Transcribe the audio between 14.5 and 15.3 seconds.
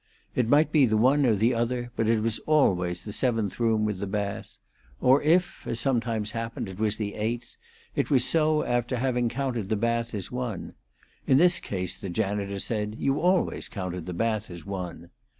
one.